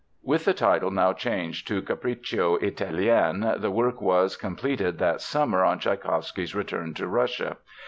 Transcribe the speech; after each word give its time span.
With 0.23 0.45
the 0.45 0.55
title 0.55 0.89
now 0.89 1.13
changed 1.13 1.67
to 1.67 1.83
Capriccio 1.83 2.55
Italien, 2.55 3.53
the 3.61 3.69
work 3.69 4.01
was 4.01 4.35
completed 4.35 4.97
that 4.97 5.21
summer 5.21 5.63
on 5.63 5.77
Tschaikowsky's 5.79 6.55
return 6.55 6.95
to 6.95 7.05
Russia. 7.07 7.57